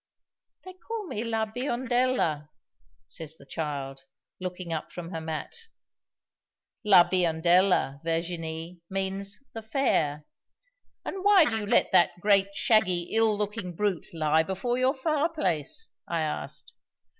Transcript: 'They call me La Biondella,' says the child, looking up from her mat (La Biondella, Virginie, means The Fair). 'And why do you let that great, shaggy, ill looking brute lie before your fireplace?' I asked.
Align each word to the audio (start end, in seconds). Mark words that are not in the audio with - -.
'They 0.63 0.73
call 0.87 1.05
me 1.05 1.23
La 1.23 1.45
Biondella,' 1.45 2.49
says 3.05 3.37
the 3.37 3.45
child, 3.45 4.05
looking 4.39 4.73
up 4.73 4.91
from 4.91 5.11
her 5.11 5.21
mat 5.21 5.55
(La 6.83 7.07
Biondella, 7.07 8.01
Virginie, 8.03 8.81
means 8.89 9.37
The 9.53 9.61
Fair). 9.61 10.25
'And 11.05 11.23
why 11.23 11.45
do 11.45 11.55
you 11.55 11.67
let 11.67 11.91
that 11.91 12.19
great, 12.19 12.49
shaggy, 12.55 13.13
ill 13.13 13.37
looking 13.37 13.75
brute 13.75 14.07
lie 14.11 14.41
before 14.41 14.79
your 14.79 14.95
fireplace?' 14.95 15.91
I 16.07 16.21
asked. 16.21 16.73